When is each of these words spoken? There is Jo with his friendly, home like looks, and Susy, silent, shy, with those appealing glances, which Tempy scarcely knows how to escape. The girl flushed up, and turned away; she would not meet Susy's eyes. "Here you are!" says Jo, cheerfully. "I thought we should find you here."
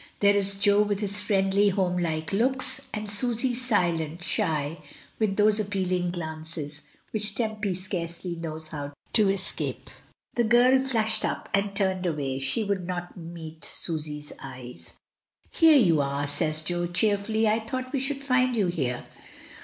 There 0.19 0.35
is 0.35 0.57
Jo 0.57 0.81
with 0.81 0.99
his 0.99 1.19
friendly, 1.19 1.69
home 1.69 1.95
like 1.99 2.33
looks, 2.33 2.87
and 2.91 3.07
Susy, 3.07 3.53
silent, 3.53 4.23
shy, 4.23 4.79
with 5.19 5.35
those 5.37 5.59
appealing 5.59 6.09
glances, 6.09 6.81
which 7.11 7.35
Tempy 7.35 7.75
scarcely 7.75 8.35
knows 8.35 8.69
how 8.69 8.93
to 9.13 9.29
escape. 9.29 9.91
The 10.33 10.43
girl 10.43 10.79
flushed 10.83 11.23
up, 11.23 11.49
and 11.53 11.75
turned 11.75 12.07
away; 12.07 12.39
she 12.39 12.63
would 12.63 12.87
not 12.87 13.15
meet 13.15 13.63
Susy's 13.63 14.33
eyes. 14.41 14.93
"Here 15.51 15.77
you 15.77 16.01
are!" 16.01 16.25
says 16.25 16.61
Jo, 16.61 16.87
cheerfully. 16.87 17.47
"I 17.47 17.59
thought 17.59 17.93
we 17.93 17.99
should 17.99 18.23
find 18.23 18.55
you 18.55 18.65
here." 18.65 19.05